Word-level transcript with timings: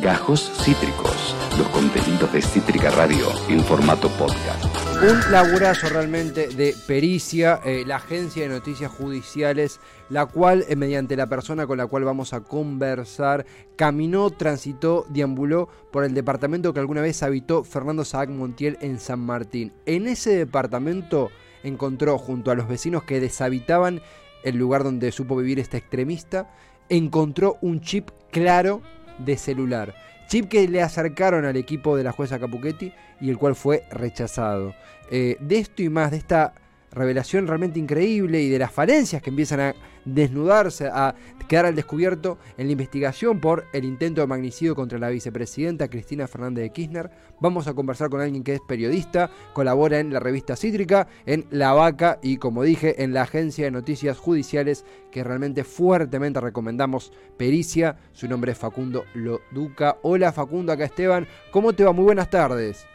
Gajos 0.00 0.50
Cítricos, 0.64 1.36
los 1.58 1.68
contenidos 1.68 2.32
de 2.32 2.40
Cítrica 2.40 2.90
Radio 2.90 3.26
en 3.50 3.62
formato 3.62 4.08
podcast. 4.08 4.64
Un 5.02 5.30
laburazo 5.30 5.90
realmente 5.90 6.48
de 6.48 6.74
pericia, 6.86 7.60
eh, 7.66 7.84
la 7.86 7.96
agencia 7.96 8.42
de 8.42 8.48
noticias 8.48 8.90
judiciales, 8.90 9.78
la 10.08 10.24
cual, 10.24 10.64
eh, 10.68 10.76
mediante 10.76 11.16
la 11.16 11.26
persona 11.26 11.66
con 11.66 11.76
la 11.76 11.86
cual 11.86 12.04
vamos 12.04 12.32
a 12.32 12.40
conversar, 12.40 13.44
caminó, 13.76 14.30
transitó, 14.30 15.04
deambuló 15.10 15.68
por 15.90 16.04
el 16.04 16.14
departamento 16.14 16.72
que 16.72 16.80
alguna 16.80 17.02
vez 17.02 17.22
habitó 17.22 17.62
Fernando 17.62 18.06
Saac 18.06 18.30
Montiel 18.30 18.78
en 18.80 19.00
San 19.00 19.20
Martín. 19.20 19.74
En 19.84 20.06
ese 20.06 20.34
departamento 20.34 21.30
encontró 21.62 22.16
junto 22.16 22.50
a 22.50 22.54
los 22.54 22.68
vecinos 22.68 23.02
que 23.02 23.20
deshabitaban 23.20 24.00
el 24.44 24.56
lugar 24.56 24.82
donde 24.82 25.12
supo 25.12 25.36
vivir 25.36 25.58
este 25.58 25.76
extremista, 25.76 26.50
encontró 26.88 27.58
un 27.60 27.82
chip 27.82 28.08
claro 28.30 28.80
de 29.24 29.36
celular. 29.36 29.94
Chip 30.28 30.48
que 30.48 30.66
le 30.68 30.82
acercaron 30.82 31.44
al 31.44 31.56
equipo 31.56 31.96
de 31.96 32.04
la 32.04 32.12
jueza 32.12 32.38
Capuchetti 32.38 32.92
y 33.20 33.30
el 33.30 33.38
cual 33.38 33.54
fue 33.54 33.84
rechazado. 33.90 34.74
Eh, 35.10 35.36
de 35.40 35.58
esto 35.58 35.82
y 35.82 35.88
más, 35.88 36.12
de 36.12 36.18
esta 36.18 36.54
revelación 36.92 37.46
realmente 37.46 37.78
increíble 37.78 38.40
y 38.42 38.48
de 38.48 38.58
las 38.58 38.72
falencias 38.72 39.22
que 39.22 39.30
empiezan 39.30 39.60
a 39.60 39.74
desnudarse, 40.04 40.88
a 40.88 41.14
quedar 41.48 41.66
al 41.66 41.76
descubierto 41.76 42.38
en 42.56 42.66
la 42.66 42.72
investigación 42.72 43.40
por 43.40 43.66
el 43.72 43.84
intento 43.84 44.20
de 44.20 44.26
magnicidio 44.26 44.74
contra 44.74 44.98
la 44.98 45.08
vicepresidenta 45.08 45.88
Cristina 45.88 46.26
Fernández 46.26 46.64
de 46.64 46.72
Kirchner. 46.72 47.10
Vamos 47.40 47.66
a 47.66 47.74
conversar 47.74 48.10
con 48.10 48.20
alguien 48.20 48.42
que 48.42 48.54
es 48.54 48.60
periodista, 48.60 49.30
colabora 49.52 49.98
en 49.98 50.12
la 50.12 50.20
revista 50.20 50.56
Cítrica, 50.56 51.08
en 51.26 51.46
La 51.50 51.72
Vaca 51.72 52.18
y 52.22 52.38
como 52.38 52.62
dije, 52.62 53.02
en 53.02 53.12
la 53.12 53.22
agencia 53.22 53.64
de 53.64 53.70
noticias 53.70 54.18
judiciales 54.18 54.84
que 55.10 55.24
realmente 55.24 55.64
fuertemente 55.64 56.40
recomendamos 56.40 57.12
Pericia. 57.36 57.96
Su 58.12 58.28
nombre 58.28 58.52
es 58.52 58.58
Facundo 58.58 59.04
Loduca. 59.14 59.98
Hola 60.02 60.32
Facundo, 60.32 60.72
acá 60.72 60.84
Esteban. 60.84 61.26
¿Cómo 61.50 61.72
te 61.72 61.84
va? 61.84 61.92
Muy 61.92 62.04
buenas 62.04 62.30
tardes. 62.30 62.86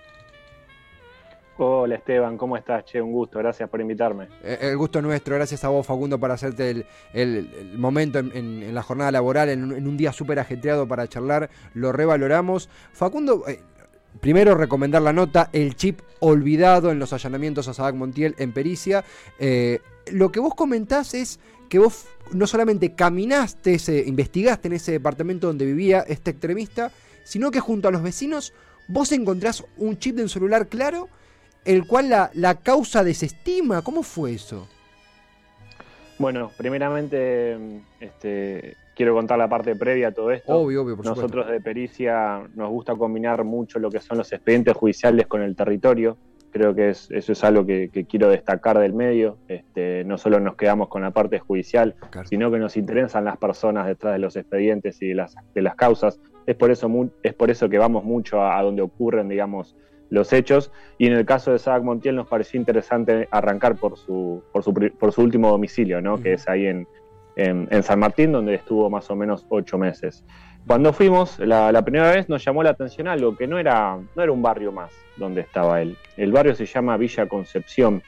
Hola 1.57 1.95
Esteban, 1.95 2.37
¿cómo 2.37 2.57
estás? 2.57 2.83
Che, 2.83 3.01
un 3.01 3.13
gusto, 3.13 3.39
gracias 3.39 3.69
por 3.69 3.79
invitarme. 3.79 4.27
Eh, 4.43 4.57
el 4.61 4.77
gusto 4.77 5.01
nuestro, 5.01 5.35
gracias 5.35 5.63
a 5.63 5.69
vos 5.69 5.87
Facundo 5.87 6.19
por 6.19 6.29
hacerte 6.29 6.85
el, 7.13 7.75
momento 7.77 8.19
en, 8.19 8.75
la 8.75 8.83
jornada 8.83 9.09
laboral, 9.11 9.47
en, 9.47 9.63
un 9.63 9.95
día 9.95 10.11
súper 10.11 10.39
ajetreado 10.39 10.85
para 10.85 11.07
charlar, 11.07 11.49
lo 11.73 11.93
revaloramos. 11.93 12.67
Facundo, 12.91 13.45
eh, 13.47 13.61
primero 14.19 14.55
recomendar 14.55 15.01
la 15.01 15.13
nota, 15.13 15.49
el 15.53 15.77
chip 15.77 16.01
olvidado 16.19 16.91
en 16.91 16.99
los 16.99 17.13
allanamientos 17.13 17.69
a 17.69 17.73
Sabac 17.73 17.95
Montiel 17.95 18.35
en 18.37 18.51
Pericia. 18.51 19.05
Eh, 19.39 19.79
lo 20.11 20.33
que 20.33 20.41
vos 20.41 20.55
comentás 20.55 21.13
es 21.13 21.39
que 21.69 21.79
vos 21.79 22.05
no 22.33 22.47
solamente 22.47 22.95
caminaste, 22.95 23.75
ese, 23.75 24.03
investigaste 24.05 24.67
en 24.67 24.73
ese 24.73 24.91
departamento 24.91 25.47
donde 25.47 25.63
vivía 25.63 26.01
este 26.01 26.31
extremista, 26.31 26.91
sino 27.23 27.49
que 27.49 27.61
junto 27.61 27.87
a 27.87 27.91
los 27.91 28.03
vecinos 28.03 28.51
vos 28.89 29.13
encontrás 29.13 29.63
un 29.77 29.97
chip 29.97 30.17
de 30.17 30.23
un 30.23 30.29
celular 30.29 30.67
claro 30.67 31.07
el 31.65 31.85
cual 31.87 32.09
la, 32.09 32.29
la 32.33 32.55
causa 32.55 33.03
desestima. 33.03 33.81
¿Cómo 33.81 34.03
fue 34.03 34.33
eso? 34.33 34.67
Bueno, 36.17 36.51
primeramente 36.55 37.57
este, 37.99 38.77
quiero 38.95 39.13
contar 39.13 39.37
la 39.37 39.49
parte 39.49 39.75
previa 39.75 40.09
a 40.09 40.11
todo 40.11 40.31
esto. 40.31 40.53
Obvio, 40.55 40.83
obvio, 40.83 40.95
por 40.95 41.05
Nosotros 41.05 41.47
de 41.47 41.59
pericia 41.59 42.41
nos 42.55 42.69
gusta 42.69 42.95
combinar 42.95 43.43
mucho 43.43 43.79
lo 43.79 43.91
que 43.91 43.99
son 43.99 44.17
los 44.17 44.31
expedientes 44.31 44.75
judiciales 44.75 45.27
con 45.27 45.41
el 45.41 45.55
territorio. 45.55 46.17
Creo 46.51 46.73
que 46.73 46.91
eso 46.91 47.09
es 47.09 47.43
algo 47.43 47.65
que, 47.65 47.89
quiero 48.07 48.29
destacar 48.29 48.79
del 48.79 48.93
medio. 48.93 49.37
Este, 49.49 50.05
no 50.05 50.17
solo 50.17 50.39
nos 50.39 50.55
quedamos 50.55 50.87
con 50.87 51.01
la 51.01 51.11
parte 51.11 51.37
judicial, 51.37 51.95
sino 52.29 52.49
que 52.49 52.59
nos 52.59 52.77
interesan 52.77 53.25
las 53.25 53.35
personas 53.35 53.85
detrás 53.85 54.13
de 54.13 54.19
los 54.19 54.37
expedientes 54.37 55.01
y 55.01 55.09
de 55.09 55.15
las, 55.15 55.35
de 55.53 55.61
las 55.61 55.75
causas. 55.75 56.17
Es 56.45 56.55
por 56.55 56.71
eso, 56.71 56.89
es 57.23 57.33
por 57.33 57.51
eso 57.51 57.67
que 57.67 57.77
vamos 57.77 58.05
mucho 58.05 58.39
a, 58.39 58.57
a 58.57 58.63
donde 58.63 58.81
ocurren, 58.81 59.27
digamos, 59.27 59.75
los 60.09 60.33
hechos. 60.33 60.71
Y 60.97 61.07
en 61.07 61.13
el 61.13 61.25
caso 61.25 61.51
de 61.51 61.59
Sabac 61.59 61.83
Montiel 61.83 62.15
nos 62.15 62.27
pareció 62.27 62.59
interesante 62.59 63.27
arrancar 63.31 63.75
por 63.75 63.97
su, 63.97 64.43
por 64.51 64.63
su, 64.63 64.73
por 64.73 65.11
su 65.11 65.21
último 65.21 65.49
domicilio, 65.49 66.01
¿no? 66.01 66.21
que 66.21 66.33
es 66.33 66.47
ahí 66.47 66.67
en, 66.67 66.87
en, 67.35 67.83
San 67.83 67.99
Martín, 67.99 68.31
donde 68.31 68.55
estuvo 68.55 68.89
más 68.89 69.09
o 69.09 69.15
menos 69.15 69.45
ocho 69.49 69.77
meses. 69.77 70.23
Cuando 70.67 70.93
fuimos, 70.93 71.37
la, 71.39 71.71
la, 71.71 71.83
primera 71.83 72.11
vez 72.11 72.27
nos 72.27 72.43
llamó 72.43 72.63
la 72.63 72.71
atención 72.71 73.07
algo 73.07 73.35
que 73.35 73.45
no 73.45 73.59
era, 73.59 73.97
no 74.15 74.23
era 74.23 74.31
un 74.31 74.41
barrio 74.41 74.71
más 74.71 74.91
donde 75.17 75.41
estaba 75.41 75.81
él. 75.81 75.97
El 76.17 76.31
barrio 76.31 76.55
se 76.55 76.65
llama 76.65 76.97
Villa 76.97 77.27
Concepción. 77.27 78.01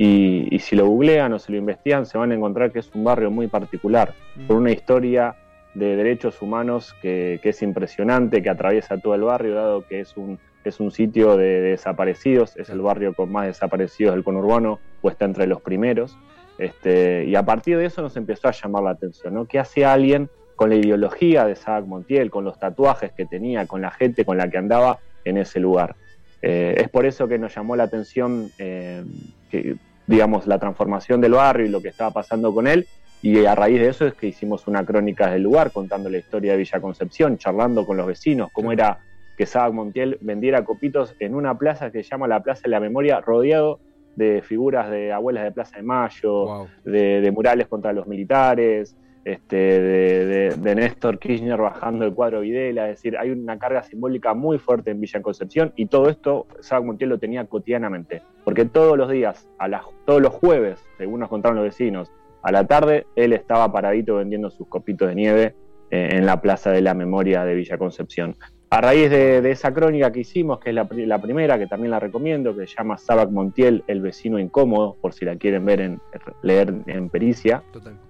Y, 0.00 0.46
y 0.54 0.60
si 0.60 0.76
lo 0.76 0.86
googlean 0.86 1.32
o 1.32 1.38
se 1.40 1.50
lo 1.50 1.58
investigan, 1.58 2.06
se 2.06 2.16
van 2.16 2.30
a 2.30 2.34
encontrar 2.34 2.70
que 2.70 2.78
es 2.78 2.90
un 2.94 3.02
barrio 3.02 3.32
muy 3.32 3.48
particular, 3.48 4.14
con 4.46 4.58
una 4.58 4.70
historia 4.70 5.34
de 5.74 5.96
derechos 5.96 6.40
humanos 6.42 6.94
que, 7.02 7.40
es 7.42 7.62
impresionante, 7.62 8.42
que 8.42 8.50
atraviesa 8.50 8.98
todo 8.98 9.14
el 9.14 9.22
barrio, 9.22 9.54
dado 9.54 9.86
que 9.86 10.00
es 10.00 10.16
un, 10.16 10.38
es 10.64 10.80
un 10.80 10.90
sitio 10.90 11.36
de, 11.36 11.60
desaparecidos, 11.60 12.56
es 12.56 12.68
el 12.70 12.80
barrio 12.80 13.14
con 13.14 13.30
más 13.30 13.46
desaparecidos 13.46 14.14
del 14.14 14.24
conurbano, 14.24 14.80
o 15.02 15.10
está 15.10 15.24
entre 15.24 15.46
los 15.46 15.60
primeros. 15.60 16.16
Este, 16.58 17.24
y 17.24 17.36
a 17.36 17.44
partir 17.44 17.78
de 17.78 17.84
eso 17.84 18.02
nos 18.02 18.16
empezó 18.16 18.48
a 18.48 18.52
llamar 18.52 18.82
la 18.82 18.90
atención, 18.90 19.34
¿no? 19.34 19.44
¿Qué 19.44 19.58
hace 19.58 19.84
alguien 19.84 20.28
con 20.56 20.70
la 20.70 20.76
ideología 20.76 21.44
de 21.44 21.54
Sabac 21.54 21.86
Montiel, 21.86 22.30
con 22.30 22.44
los 22.44 22.58
tatuajes 22.58 23.12
que 23.12 23.26
tenía, 23.26 23.66
con 23.66 23.80
la 23.80 23.92
gente 23.92 24.24
con 24.24 24.36
la 24.36 24.50
que 24.50 24.58
andaba 24.58 24.98
en 25.24 25.36
ese 25.36 25.60
lugar? 25.60 25.94
Eh, 26.42 26.74
es 26.78 26.88
por 26.88 27.06
eso 27.06 27.28
que 27.28 27.38
nos 27.38 27.54
llamó 27.54 27.76
la 27.76 27.84
atención, 27.84 28.50
eh, 28.58 29.04
que, 29.50 29.76
digamos, 30.06 30.46
la 30.46 30.58
transformación 30.58 31.20
del 31.20 31.32
barrio 31.32 31.66
y 31.66 31.68
lo 31.68 31.80
que 31.80 31.88
estaba 31.88 32.10
pasando 32.10 32.52
con 32.52 32.66
él. 32.66 32.86
Y 33.20 33.44
a 33.46 33.54
raíz 33.54 33.80
de 33.80 33.88
eso 33.88 34.06
es 34.06 34.14
que 34.14 34.28
hicimos 34.28 34.68
una 34.68 34.84
crónica 34.84 35.30
del 35.30 35.42
lugar, 35.42 35.72
contando 35.72 36.08
la 36.08 36.18
historia 36.18 36.52
de 36.52 36.58
Villa 36.58 36.80
Concepción, 36.80 37.36
charlando 37.36 37.84
con 37.84 37.96
los 37.96 38.06
vecinos, 38.06 38.50
cómo 38.52 38.70
era 38.70 38.98
que 39.36 39.46
Sabac 39.46 39.72
Montiel 39.72 40.18
vendiera 40.20 40.64
copitos 40.64 41.14
en 41.18 41.34
una 41.34 41.56
plaza 41.56 41.90
que 41.90 42.02
se 42.02 42.10
llama 42.10 42.28
la 42.28 42.42
Plaza 42.42 42.62
de 42.64 42.70
la 42.70 42.80
Memoria, 42.80 43.20
rodeado 43.20 43.80
de 44.16 44.42
figuras 44.42 44.90
de 44.90 45.12
abuelas 45.12 45.44
de 45.44 45.52
Plaza 45.52 45.76
de 45.76 45.82
Mayo, 45.84 46.66
de, 46.84 47.30
murales 47.32 47.68
contra 47.68 47.92
los 47.92 48.08
militares, 48.08 48.96
este, 49.24 49.56
de, 49.56 50.74
Néstor 50.74 51.20
Kirchner 51.20 51.56
bajando 51.56 52.04
el 52.04 52.14
cuadro 52.14 52.40
Videla, 52.40 52.88
es 52.88 52.96
decir, 52.96 53.16
hay 53.16 53.30
una 53.30 53.58
carga 53.58 53.82
simbólica 53.82 54.34
muy 54.34 54.58
fuerte 54.58 54.90
en 54.90 55.00
Villa 55.00 55.22
Concepción 55.22 55.72
y 55.76 55.86
todo 55.86 56.08
esto 56.08 56.46
Sabac 56.60 56.84
Montiel 56.84 57.10
lo 57.10 57.18
tenía 57.18 57.44
cotidianamente, 57.46 58.22
porque 58.44 58.64
todos 58.64 58.98
los 58.98 59.08
días, 59.08 59.48
a 59.58 59.68
las, 59.68 59.82
todos 60.04 60.20
los 60.20 60.32
jueves, 60.32 60.84
según 60.96 61.20
nos 61.20 61.28
contaron 61.28 61.56
los 61.56 61.64
vecinos, 61.64 62.10
a 62.42 62.52
la 62.52 62.66
tarde 62.66 63.06
él 63.16 63.32
estaba 63.32 63.72
paradito 63.72 64.16
vendiendo 64.16 64.50
sus 64.50 64.68
copitos 64.68 65.08
de 65.08 65.14
nieve 65.14 65.54
eh, 65.90 66.10
en 66.12 66.26
la 66.26 66.40
Plaza 66.40 66.70
de 66.70 66.82
la 66.82 66.94
Memoria 66.94 67.44
de 67.44 67.54
Villa 67.54 67.78
Concepción. 67.78 68.36
A 68.70 68.82
raíz 68.82 69.08
de, 69.08 69.50
esa 69.50 69.72
crónica 69.72 70.12
que 70.12 70.20
hicimos, 70.20 70.60
que 70.60 70.68
es 70.68 70.74
la, 70.74 70.86
primera, 70.86 71.58
que 71.58 71.66
también 71.66 71.90
la 71.90 71.98
recomiendo, 71.98 72.54
que 72.54 72.66
se 72.66 72.76
llama 72.76 72.98
Sabac 72.98 73.30
Montiel, 73.30 73.82
El 73.86 74.02
vecino 74.02 74.38
incómodo, 74.38 74.94
por 75.00 75.14
si 75.14 75.24
la 75.24 75.36
quieren 75.36 75.64
ver 75.64 75.80
en, 75.80 76.00
leer 76.42 76.74
en 76.86 77.08
pericia, 77.08 77.62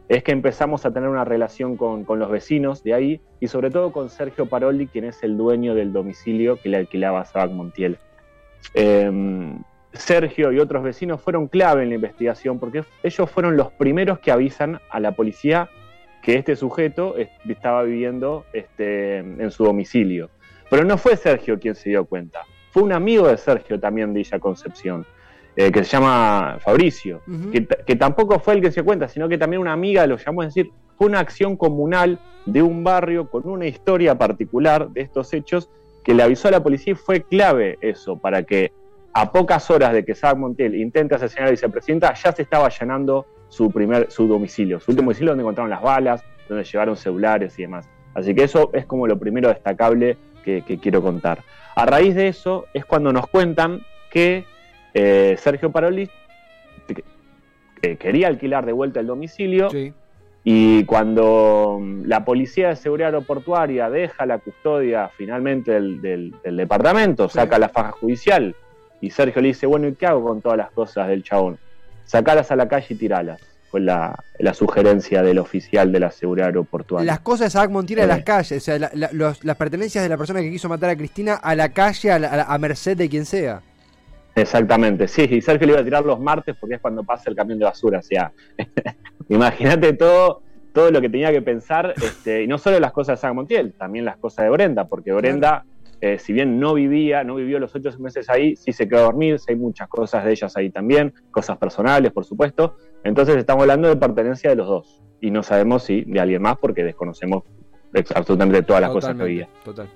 es 0.08 0.24
que 0.24 0.32
empezamos 0.32 0.84
a 0.84 0.92
tener 0.92 1.08
una 1.08 1.24
relación 1.24 1.76
con, 1.76 2.04
los 2.08 2.28
vecinos 2.28 2.82
de 2.82 2.94
ahí 2.94 3.20
y 3.38 3.46
sobre 3.46 3.70
todo 3.70 3.92
con 3.92 4.10
Sergio 4.10 4.46
Paroli, 4.46 4.88
quien 4.88 5.04
es 5.04 5.22
el 5.22 5.36
dueño 5.36 5.76
del 5.76 5.92
domicilio 5.92 6.56
que 6.60 6.68
le 6.68 6.78
alquilaba 6.78 7.20
a 7.20 7.24
Sabac 7.24 7.52
Montiel. 7.52 7.98
Em, 8.74 9.62
Sergio 9.92 10.52
y 10.52 10.58
otros 10.58 10.82
vecinos 10.82 11.20
fueron 11.20 11.48
clave 11.48 11.82
en 11.82 11.88
la 11.88 11.94
investigación 11.94 12.58
porque 12.58 12.84
ellos 13.02 13.30
fueron 13.30 13.56
los 13.56 13.72
primeros 13.72 14.18
que 14.18 14.30
avisan 14.30 14.80
a 14.90 15.00
la 15.00 15.12
policía 15.12 15.68
que 16.22 16.34
este 16.34 16.56
sujeto 16.56 17.14
estaba 17.48 17.82
viviendo 17.84 18.44
este, 18.52 19.18
en 19.18 19.50
su 19.50 19.64
domicilio. 19.64 20.30
Pero 20.70 20.84
no 20.84 20.98
fue 20.98 21.16
Sergio 21.16 21.58
quien 21.58 21.74
se 21.74 21.90
dio 21.90 22.04
cuenta, 22.04 22.40
fue 22.70 22.82
un 22.82 22.92
amigo 22.92 23.26
de 23.28 23.36
Sergio 23.36 23.80
también 23.80 24.12
de 24.12 24.20
Villa 24.20 24.38
Concepción, 24.38 25.06
eh, 25.56 25.72
que 25.72 25.82
se 25.82 25.90
llama 25.90 26.58
Fabricio, 26.60 27.22
que, 27.50 27.96
tampoco 27.96 28.38
fue 28.38 28.54
el 28.54 28.60
que 28.60 28.70
se 28.70 28.76
dio 28.76 28.84
cuenta, 28.84 29.08
sino 29.08 29.28
que 29.28 29.38
también 29.38 29.60
una 29.60 29.72
amiga 29.72 30.06
lo 30.06 30.16
llamó, 30.16 30.42
a 30.42 30.46
decir, 30.46 30.70
fue 30.96 31.06
una 31.06 31.20
acción 31.20 31.56
comunal 31.56 32.18
de 32.46 32.62
un 32.62 32.84
barrio 32.84 33.28
con 33.28 33.48
una 33.48 33.66
historia 33.66 34.16
particular 34.16 34.90
de 34.90 35.00
estos 35.00 35.32
hechos 35.32 35.70
que 36.04 36.14
le 36.14 36.22
avisó 36.22 36.48
a 36.48 36.52
la 36.52 36.62
policía 36.62 36.92
y 36.92 36.96
fue 36.96 37.22
clave 37.22 37.78
eso 37.80 38.16
para 38.16 38.42
que 38.42 38.72
a 39.20 39.32
pocas 39.32 39.68
horas 39.68 39.92
de 39.92 40.04
que 40.04 40.14
Saad 40.14 40.36
Montiel 40.36 40.76
intente 40.76 41.16
asesinar 41.16 41.42
a 41.42 41.46
la 41.46 41.50
vicepresidenta, 41.50 42.14
ya 42.14 42.30
se 42.30 42.42
estaba 42.42 42.66
allanando 42.66 43.26
su 43.48 43.68
primer 43.68 44.12
su 44.12 44.28
domicilio, 44.28 44.78
su 44.78 44.92
último 44.92 45.06
domicilio 45.06 45.32
donde 45.32 45.42
encontraron 45.42 45.70
las 45.70 45.82
balas, 45.82 46.24
donde 46.48 46.62
llevaron 46.62 46.96
celulares 46.96 47.58
y 47.58 47.62
demás. 47.62 47.88
Así 48.14 48.32
que 48.32 48.44
eso 48.44 48.70
es 48.72 48.86
como 48.86 49.08
lo 49.08 49.18
primero 49.18 49.48
destacable 49.48 50.16
que, 50.44 50.62
quiero 50.80 51.02
contar. 51.02 51.42
A 51.74 51.84
raíz 51.84 52.14
de 52.14 52.28
eso 52.28 52.66
es 52.72 52.84
cuando 52.84 53.12
nos 53.12 53.26
cuentan 53.26 53.80
que 54.08 54.44
eh, 54.94 55.34
Sergio 55.38 55.72
Paroli 55.72 56.08
quería 57.98 58.28
alquilar 58.28 58.66
de 58.66 58.72
vuelta 58.72 59.00
el 59.00 59.08
domicilio 59.08 59.68
y 60.44 60.84
cuando 60.84 61.78
mm, 61.80 62.04
la 62.04 62.24
Policía 62.24 62.68
de 62.68 62.76
Seguridad 62.76 63.08
Aeroportuaria 63.08 63.90
deja 63.90 64.26
la 64.26 64.38
custodia 64.38 65.10
finalmente 65.16 65.72
del, 65.72 66.34
departamento, 66.44 67.28
saca 67.28 67.58
la 67.58 67.68
faja 67.68 67.90
judicial 67.90 68.54
y 69.00 69.10
Sergio 69.10 69.40
le 69.42 69.48
dice, 69.48 69.66
bueno, 69.66 69.88
¿y 69.88 69.94
qué 69.94 70.06
hago 70.06 70.24
con 70.24 70.40
todas 70.40 70.58
las 70.58 70.70
cosas 70.70 71.08
del 71.08 71.22
chabón? 71.22 71.58
Sacalas 72.04 72.50
a 72.50 72.56
la 72.56 72.68
calle 72.68 72.86
y 72.90 72.94
tiralas. 72.94 73.40
fue 73.70 73.80
la, 73.80 74.16
sugerencia 74.54 75.22
del 75.22 75.38
oficial 75.38 75.92
de 75.92 76.00
la 76.00 76.10
seguridad 76.10 76.48
aeroportuaria. 76.48 77.06
Las 77.06 77.20
cosas 77.20 77.46
de 77.46 77.50
Sabac 77.50 77.70
Montiel 77.70 78.00
a 78.00 78.06
las 78.06 78.22
calles, 78.24 78.62
o 78.62 78.64
sea, 78.64 78.78
las 78.78 79.56
pertenencias 79.56 80.02
de 80.02 80.08
la 80.08 80.16
persona 80.16 80.40
que 80.40 80.50
quiso 80.50 80.68
matar 80.68 80.90
a 80.90 80.96
Cristina 80.96 81.34
a 81.34 81.54
la 81.54 81.68
calle, 81.68 82.10
a, 82.10 82.58
merced 82.58 82.96
de 82.96 83.08
quien 83.08 83.24
sea. 83.24 83.62
Exactamente, 84.34 85.08
sí, 85.08 85.26
y 85.28 85.40
Sergio 85.40 85.66
le 85.66 85.72
iba 85.72 85.80
a 85.80 85.84
tirar 85.84 86.04
los 86.04 86.20
martes 86.20 86.56
porque 86.58 86.76
es 86.76 86.80
cuando 86.80 87.02
pasa 87.02 87.28
el 87.28 87.34
camión 87.34 87.58
de 87.58 87.64
basura, 87.64 87.98
o 87.98 88.02
sea, 88.02 88.32
imagínate 89.28 89.92
todo, 89.94 90.42
todo 90.72 90.92
lo 90.92 91.00
que 91.00 91.08
tenía 91.08 91.32
que 91.32 91.42
pensar, 91.42 91.92
este, 91.96 92.44
y 92.44 92.46
no 92.46 92.56
solo 92.56 92.78
las 92.78 92.92
cosas 92.92 93.18
de 93.18 93.22
San 93.22 93.34
Montiel, 93.34 93.72
también 93.72 94.04
las 94.04 94.16
cosas 94.16 94.44
de 94.44 94.50
Brenda, 94.50 94.86
porque 94.86 95.12
Brenda, 95.12 95.64
eh, 96.00 96.18
si 96.18 96.32
bien 96.32 96.60
no 96.60 96.74
vivía, 96.74 97.24
no 97.24 97.34
vivió 97.34 97.58
los 97.58 97.74
ocho 97.74 97.90
meses 97.98 98.28
ahí, 98.30 98.54
sí 98.56 98.72
se 98.72 98.88
quedó 98.88 99.00
a 99.00 99.02
dormir, 99.04 99.38
hay 99.48 99.56
muchas 99.56 99.88
cosas 99.88 100.24
de 100.24 100.32
ellas 100.32 100.56
ahí 100.56 100.70
también, 100.70 101.12
cosas 101.30 101.58
personales, 101.58 102.12
por 102.12 102.24
supuesto, 102.24 102.76
entonces 103.04 103.36
estamos 103.36 103.62
hablando 103.62 103.88
de 103.88 103.96
pertenencia 103.96 104.50
de 104.50 104.56
los 104.56 104.68
dos, 104.68 105.02
y 105.20 105.30
no 105.30 105.42
sabemos 105.42 105.84
si 105.84 106.02
de 106.02 106.20
alguien 106.20 106.42
más 106.42 106.56
porque 106.58 106.84
desconocemos 106.84 107.44
absolutamente 108.14 108.62
todas 108.62 108.82
las 108.82 108.90
cosas 108.90 109.16
que 109.16 109.22
había. 109.22 109.48
Total. 109.64 109.88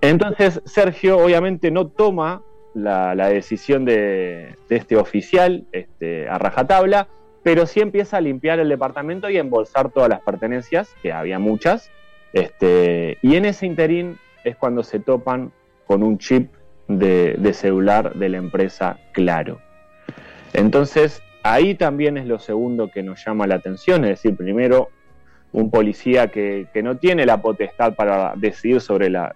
Entonces 0.00 0.60
Sergio 0.64 1.18
obviamente 1.18 1.70
no 1.70 1.88
toma 1.88 2.42
la, 2.74 3.28
decisión 3.28 3.84
de, 3.84 4.54
este 4.68 4.96
oficial 4.96 5.66
este, 5.72 6.28
a 6.28 6.38
rajatabla, 6.38 7.08
pero 7.42 7.66
sí 7.66 7.80
empieza 7.80 8.18
a 8.18 8.20
limpiar 8.20 8.60
el 8.60 8.68
departamento 8.68 9.28
y 9.30 9.38
a 9.38 9.40
embolsar 9.40 9.90
todas 9.90 10.08
las 10.08 10.20
pertenencias, 10.20 10.94
que 11.02 11.12
había 11.12 11.38
muchas, 11.38 11.90
este, 12.32 13.18
y 13.22 13.36
en 13.36 13.44
ese 13.46 13.66
interín 13.66 14.18
es 14.48 14.56
cuando 14.56 14.82
se 14.82 14.98
topan 14.98 15.52
con 15.86 16.02
un 16.02 16.18
chip 16.18 16.52
de, 16.88 17.52
celular 17.52 18.14
de 18.14 18.28
la 18.28 18.38
empresa 18.38 18.98
Claro. 19.12 19.60
Entonces, 20.52 21.22
ahí 21.42 21.74
también 21.74 22.16
es 22.16 22.26
lo 22.26 22.38
segundo 22.38 22.90
que 22.90 23.02
nos 23.02 23.24
llama 23.24 23.46
la 23.46 23.56
atención, 23.56 24.04
es 24.04 24.10
decir, 24.10 24.36
primero, 24.36 24.88
un 25.52 25.70
policía 25.70 26.28
que, 26.28 26.66
no 26.82 26.96
tiene 26.96 27.26
la 27.26 27.40
potestad 27.40 27.94
para 27.94 28.34
decidir 28.36 28.80
sobre 28.80 29.10
las, 29.10 29.34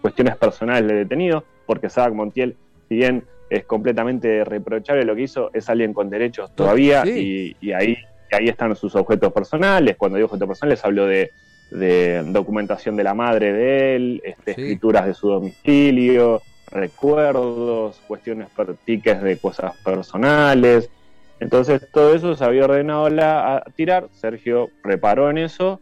cuestiones 0.00 0.36
personales 0.36 0.86
del 0.86 0.98
detenido, 0.98 1.44
porque 1.66 1.88
Sabac 1.88 2.12
Montiel, 2.12 2.56
si 2.88 2.96
bien 2.96 3.24
es 3.48 3.64
completamente 3.64 4.44
reprochable 4.44 5.04
lo 5.04 5.14
que 5.14 5.22
hizo, 5.22 5.50
es 5.54 5.68
alguien 5.68 5.94
con 5.94 6.10
derechos 6.10 6.54
todavía 6.54 7.06
y, 7.06 7.54
ahí, 7.72 7.96
ahí 8.32 8.48
están 8.48 8.74
sus 8.76 8.94
objetos 8.96 9.32
personales. 9.32 9.96
Cuando 9.96 10.16
digo 10.16 10.26
objetos 10.26 10.48
personales 10.48 10.84
hablo 10.84 11.06
de, 11.06 11.30
documentación 11.70 12.96
de 12.96 13.04
la 13.04 13.14
madre 13.14 13.52
de 13.52 13.96
él, 13.96 14.22
este, 14.24 14.52
escrituras 14.52 15.06
de 15.06 15.14
su 15.14 15.28
domicilio, 15.28 16.42
recuerdos, 16.70 18.00
cuestiones 18.06 18.48
tickets 18.84 19.22
de 19.22 19.38
cosas 19.38 19.76
personales. 19.78 20.90
Entonces 21.40 21.86
todo 21.92 22.14
eso 22.14 22.34
se 22.34 22.44
había 22.44 22.64
ordenado 22.64 23.06
a 23.06 23.64
tirar, 23.74 24.08
Sergio 24.12 24.70
reparó 24.82 25.30
en 25.30 25.38
eso 25.38 25.80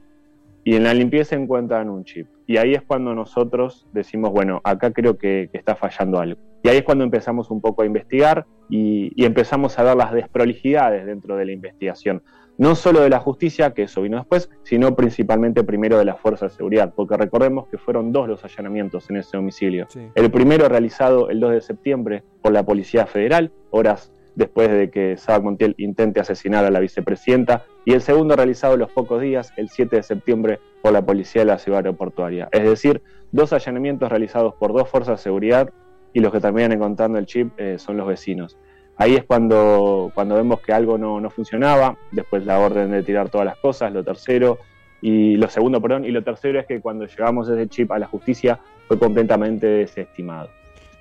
y 0.65 0.77
en 0.77 0.85
la 0.85 0.95
limpieza 0.95 1.37
encuentran 1.37 1.91
un 1.91 2.05
chip. 2.05 2.27
Y 2.47 2.57
ahí 2.57 2.75
es 2.75 2.83
cuando 2.83 3.15
nosotros 3.15 3.87
decimos, 3.93 4.31
bueno, 4.31 4.61
acá 4.65 4.93
creo 4.93 5.17
que, 5.17 5.49
está 5.53 5.75
fallando 5.75 6.21
algo. 6.21 6.41
Y 6.63 6.69
ahí 6.69 6.79
es 6.79 6.85
cuando 6.85 7.05
empezamos 7.05 7.51
un 7.51 7.61
poco 7.61 7.83
a 7.83 7.87
investigar 7.87 8.47
y, 8.69 9.25
empezamos 9.25 9.79
a 9.79 9.83
ver 9.83 9.97
las 9.97 10.13
desprolijidades 10.13 11.07
dentro 11.07 11.37
de 11.37 11.47
la 11.47 11.53
investigación. 11.53 12.23
No 12.63 12.77
solo 12.77 13.01
de 13.01 13.11
la 13.11 13.19
justicia, 13.19 13.75
que 13.75 13.83
eso 13.83 14.03
vino 14.03 14.19
después, 14.19 14.49
sino 14.63 14.95
principalmente 14.95 15.65
primero 15.65 15.99
de 15.99 16.05
la 16.05 16.15
Fuerza 16.15 16.47
de 16.47 16.53
Seguridad, 16.53 16.93
porque 16.95 17.17
recordemos 17.17 17.67
que 17.67 17.77
fueron 17.77 18.13
dos 18.13 18.29
los 18.29 18.45
allanamientos 18.45 19.11
en 19.11 19.17
ese 19.17 19.37
domicilio. 19.37 19.89
El 20.15 20.31
primero 20.31 20.69
realizado 20.69 21.29
el 21.29 21.41
2 21.41 21.55
de 21.55 21.61
septiembre 21.61 22.23
por 22.41 22.53
la 22.53 22.63
Policía 22.63 23.05
Federal, 23.07 23.51
horas 23.71 24.13
después 24.37 24.71
de 24.71 24.91
que 24.91 25.17
Sabac 25.17 25.43
Montiel 25.43 25.75
intente 25.77 26.21
asesinar 26.21 26.65
a 26.65 26.71
la 26.71 26.79
vicepresidenta, 26.79 27.65
y 27.85 27.95
el 27.95 28.01
segundo 28.01 28.37
realizado 28.37 28.77
los 28.77 28.93
pocos 28.93 29.21
días, 29.21 29.53
el 29.57 29.69
7 29.69 29.97
de 29.97 30.05
septiembre, 30.05 30.61
por 30.83 30.93
la 30.93 31.05
policía 31.05 31.43
de 31.43 31.47
la 31.47 31.59
ciudad 31.59 31.79
aeroportuaria. 31.79 32.49
Es 32.53 32.63
decir, 32.63 33.03
dos 33.33 33.53
allanamientos 33.53 34.09
realizados 34.09 34.55
por 34.55 34.73
dos 34.73 34.89
fuerzas 34.89 35.19
de 35.19 35.23
seguridad 35.25 35.69
y 36.13 36.21
los 36.21 36.31
que 36.31 36.39
terminan 36.39 36.71
encontrando 36.71 37.19
el 37.19 37.27
chip 37.27 37.59
eh, 37.59 37.81
son 37.81 37.97
los 37.97 38.07
vecinos. 38.07 38.57
Ahí 39.03 39.17
es 39.17 39.25
cuando, 39.25 40.13
cuando 40.15 40.37
vemos 40.37 40.61
que 40.61 40.73
algo 40.73 40.97
no, 40.97 41.21
no, 41.21 41.29
funcionaba, 41.29 41.97
después 42.13 42.47
la 42.47 42.61
orden 42.61 42.93
de 42.93 43.03
tirar 43.03 43.31
todas 43.31 43.45
las 43.45 43.57
cosas, 43.57 43.93
lo 43.93 44.05
tercero, 44.05 44.61
y 45.01 45.37
lo 45.37 45.49
segundo, 45.49 45.83
perdón, 45.83 46.05
y 46.05 46.13
lo 46.13 46.23
tercero 46.23 46.61
es 46.61 46.67
que 46.67 46.81
cuando 46.81 47.07
llevamos 47.07 47.49
ese 47.49 47.67
chip 47.69 47.91
a 47.91 47.99
la 47.99 48.07
justicia 48.07 48.61
fue 48.87 49.01
completamente 49.01 49.67
desestimado. 49.67 50.51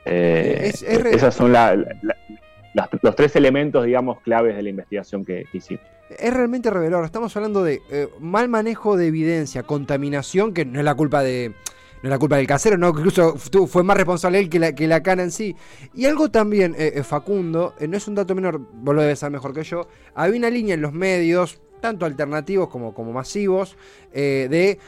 Eh, 0.06 0.71
esas 1.12 1.36
son 1.36 1.51
la, 1.53 1.75
los 3.03 3.15
tres 3.15 3.36
elementos, 3.36 3.86
digamos, 3.86 4.19
claves 4.21 4.56
de 4.56 4.63
la 4.63 4.69
investigación 4.69 5.24
que, 5.24 5.45
hicimos. 5.53 5.86
Es 6.09 6.33
realmente 6.33 6.71
revelador. 6.71 7.06
Estamos 7.06 7.38
hablando 7.38 7.63
de 7.63 7.81
eh, 7.92 8.07
mal 8.19 8.50
manejo 8.50 8.98
de 8.98 9.06
evidencia, 9.06 9.62
contaminación, 9.62 10.56
que 10.56 10.65
no 10.65 10.80
es 10.80 10.86
la 10.86 10.95
culpa 10.95 11.21
de. 11.21 11.53
No 12.01 12.07
es 12.07 12.09
la 12.09 12.19
culpa 12.19 12.38
del 12.38 12.48
casero, 12.48 12.77
no, 12.77 12.89
incluso 12.89 13.36
fue 13.36 13.83
más 13.83 13.95
responsable 13.95 14.39
él 14.39 14.50
que 14.50 14.59
la, 14.59 14.74
que 14.74 14.88
la 14.88 15.03
cana 15.03 15.24
en 15.24 15.31
sí. 15.31 15.56
Y 15.94 16.06
algo 16.06 16.31
también, 16.31 16.75
eh, 16.77 16.94
eh, 16.95 17.03
Facundo, 17.03 17.75
no 17.88 17.98
es 17.98 18.07
un 18.07 18.15
dato 18.15 18.33
menor, 18.33 18.59
vos 18.59 18.95
lo 18.95 19.01
debes 19.01 19.19
saber 19.19 19.33
mejor 19.33 19.53
que 19.53 19.63
yo. 19.63 19.88
Había 20.15 20.39
una 20.39 20.50
línea 20.50 20.74
en 20.74 20.81
los 20.81 20.94
medios, 20.94 21.62
tanto 21.80 22.06
alternativos 22.06 22.69
como, 22.69 22.94
como 22.94 23.12
masivos, 23.12 23.77
de 24.12 24.80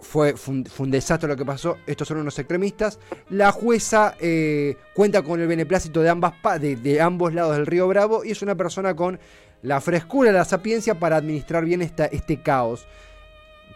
fue, 0.00 0.34
un, 0.46 0.90
desastre 0.90 1.28
lo 1.28 1.36
que 1.36 1.44
pasó, 1.44 1.78
estos 1.86 2.08
son 2.08 2.18
unos 2.18 2.38
extremistas. 2.38 2.98
La 3.30 3.52
jueza 3.52 4.14
eh, 4.20 4.76
cuenta 4.94 5.22
con 5.22 5.40
el 5.40 5.46
beneplácito 5.46 6.02
de, 6.02 6.08
ambas, 6.08 6.34
de, 6.60 6.76
de, 6.76 7.00
ambos 7.00 7.34
lados 7.34 7.56
del 7.56 7.66
río 7.66 7.88
Bravo 7.88 8.24
y 8.24 8.30
es 8.30 8.42
una 8.42 8.54
persona 8.54 8.94
con 8.94 9.18
la 9.62 9.80
frescura, 9.80 10.32
la 10.32 10.44
sapiencia 10.44 10.98
para 10.98 11.16
administrar 11.16 11.64
bien 11.64 11.82
esta, 11.82 12.06
este 12.06 12.40
caos. 12.42 12.86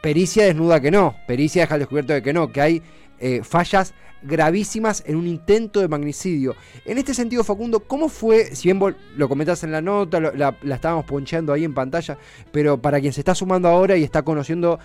Pericia 0.00 0.44
desnuda 0.44 0.80
que 0.80 0.90
no, 0.90 1.14
pericia 1.26 1.62
deja 1.62 1.74
al 1.74 1.80
descubierto 1.80 2.12
de 2.12 2.22
que 2.22 2.32
no, 2.32 2.50
que 2.50 2.60
hay 2.60 2.82
eh, 3.18 3.42
fallas 3.42 3.92
gravísimas 4.22 5.02
en 5.06 5.16
un 5.16 5.26
intento 5.26 5.80
de 5.80 5.88
magnicidio. 5.88 6.54
En 6.84 6.98
este 6.98 7.14
sentido, 7.14 7.44
Facundo, 7.44 7.80
¿cómo 7.80 8.08
fue, 8.08 8.54
si 8.54 8.68
bien 8.68 8.78
vos 8.78 8.94
lo 9.16 9.28
comentás 9.28 9.64
en 9.64 9.72
la 9.72 9.80
nota, 9.80 10.20
la, 10.20 10.56
la 10.62 10.74
estábamos 10.74 11.04
poncheando 11.04 11.52
ahí 11.52 11.64
en 11.64 11.74
pantalla, 11.74 12.18
pero 12.52 12.78
para 12.78 13.00
quien 13.00 13.12
se 13.12 13.20
está 13.20 13.34
sumando 13.34 13.68
ahora 13.68 13.96
y 13.96 14.04
está 14.04 14.22
conociendo 14.22 14.78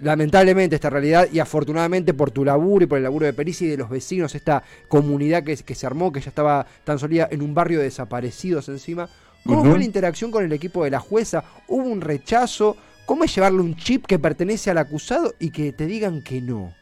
lamentablemente 0.00 0.74
esta 0.74 0.90
realidad 0.90 1.28
y 1.32 1.38
afortunadamente 1.38 2.14
por 2.14 2.30
tu 2.30 2.44
laburo 2.44 2.84
y 2.84 2.86
por 2.86 2.98
el 2.98 3.04
laburo 3.04 3.26
de 3.26 3.32
Pericia 3.32 3.66
y 3.66 3.70
de 3.70 3.76
los 3.76 3.88
vecinos, 3.88 4.34
esta 4.34 4.62
comunidad 4.88 5.44
que, 5.44 5.56
que 5.56 5.74
se 5.74 5.86
armó, 5.86 6.12
que 6.12 6.20
ya 6.20 6.28
estaba 6.28 6.66
tan 6.84 6.98
sólida 6.98 7.28
en 7.30 7.42
un 7.42 7.54
barrio 7.54 7.78
de 7.78 7.84
desaparecidos 7.84 8.68
encima, 8.68 9.08
¿cómo 9.44 9.64
fue 9.64 9.78
la 9.78 9.84
interacción 9.84 10.30
con 10.30 10.44
el 10.44 10.52
equipo 10.52 10.84
de 10.84 10.90
la 10.90 11.00
jueza? 11.00 11.44
¿Hubo 11.68 11.84
un 11.84 12.00
rechazo? 12.00 12.76
¿Cómo 13.06 13.24
es 13.24 13.34
llevarle 13.34 13.60
un 13.60 13.76
chip 13.76 14.06
que 14.06 14.18
pertenece 14.18 14.70
al 14.70 14.78
acusado 14.78 15.34
y 15.38 15.50
que 15.50 15.72
te 15.72 15.86
digan 15.86 16.22
que 16.22 16.40
no? 16.40 16.72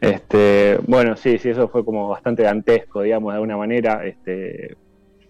Este, 0.00 0.78
bueno, 0.86 1.16
sí, 1.16 1.38
sí, 1.38 1.50
eso 1.50 1.68
fue 1.68 1.84
como 1.84 2.08
bastante 2.08 2.42
dantesco, 2.42 3.02
digamos, 3.02 3.32
de 3.32 3.34
alguna 3.36 3.56
manera. 3.56 4.04
Este, 4.04 4.76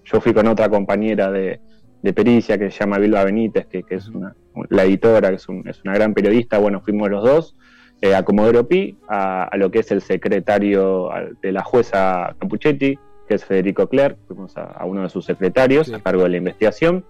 yo 0.04 0.20
fui 0.20 0.32
con 0.32 0.46
otra 0.46 0.68
compañera 0.68 1.30
de, 1.30 1.60
de 2.02 2.12
pericia 2.12 2.58
que 2.58 2.70
se 2.70 2.80
llama 2.80 2.98
Vilma 2.98 3.24
Benítez, 3.24 3.66
que, 3.66 3.84
es 3.88 4.08
una, 4.08 4.34
la 4.70 4.84
editora, 4.84 5.30
que 5.30 5.36
es, 5.36 5.48
una 5.48 5.94
gran 5.94 6.14
periodista. 6.14 6.58
Bueno, 6.58 6.80
fuimos 6.80 7.10
los 7.10 7.22
dos 7.22 7.56
eh, 8.00 8.14
a 8.14 8.24
Comodoro 8.24 8.66
Pi, 8.66 8.98
a, 9.08 9.48
lo 9.56 9.70
que 9.70 9.78
es 9.78 9.90
el 9.92 10.02
secretario 10.02 11.10
de 11.40 11.52
la 11.52 11.62
jueza 11.62 12.34
Capuchetti, 12.38 12.98
que 13.28 13.34
es 13.36 13.44
Federico 13.44 13.88
Clerc, 13.88 14.18
fuimos 14.26 14.56
a, 14.56 14.84
uno 14.84 15.02
de 15.02 15.08
sus 15.08 15.24
secretarios 15.24 15.92
a 15.92 16.00
cargo 16.00 16.24
de 16.24 16.30
la 16.30 16.36
investigación, 16.38 17.04